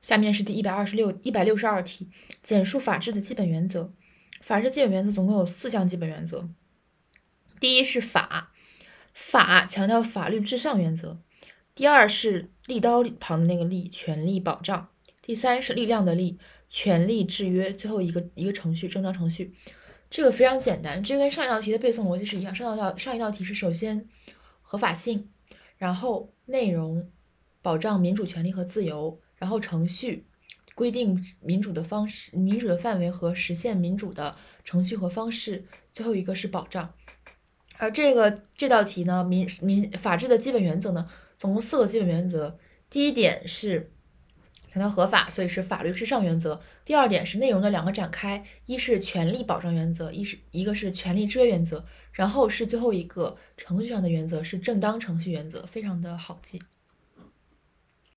[0.00, 2.08] 下面是第一百二十六、一百六十二题，
[2.42, 3.92] 简述法治的基本原则。
[4.40, 6.48] 法治基本原则总共有四项基本原则。
[7.58, 8.52] 第一是法，
[9.12, 11.20] 法强调法律至上原则。
[11.74, 14.88] 第二是利刀旁的那个利，权利保障。
[15.20, 16.38] 第三是力量的力，
[16.70, 17.72] 权利制约。
[17.72, 19.54] 最后一个一个程序，正当程序。
[20.08, 22.54] 这个非常简单，这跟上一道题的背诵逻辑是一样。
[22.54, 24.08] 上一道上一道题是首先
[24.62, 25.28] 合法性，
[25.76, 27.10] 然后内容
[27.60, 29.20] 保障民主权利和自由。
[29.38, 30.26] 然后程序
[30.74, 35.64] 规定民主的方式、民主的范围和实现民主的程序和方式。
[35.92, 36.94] 最后一个是保障。
[37.76, 42.58] 而这个这道题呢，民民法治的基本原则呢，总共四个基本原则。
[42.90, 43.92] 第一点是
[44.68, 46.60] 强调合法，所以是法律至上原则。
[46.84, 51.84] 第二点是内容的两个展开，一是权利保障原则，一是一个是权利制约原则。
[52.12, 56.60] 然后是最后一个程序上的原则是正当程序原则，非常的好记。